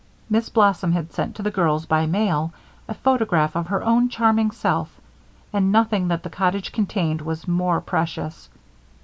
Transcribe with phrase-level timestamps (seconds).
[0.31, 2.51] Miss Blossom had sent to the girls, by mail,
[2.87, 4.99] a photograph of her own charming self,
[5.53, 8.49] and nothing that the cottage contained was more precious.